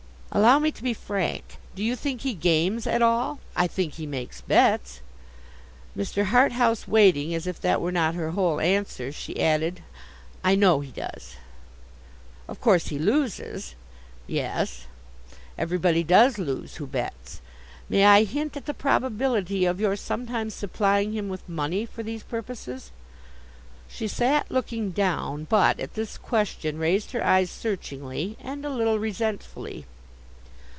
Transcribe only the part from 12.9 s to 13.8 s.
loses?'